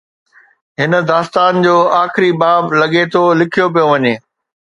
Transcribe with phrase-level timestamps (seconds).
[0.79, 4.15] هن داستان جو آخري باب، لڳي ٿو، لکيو پيو وڃي.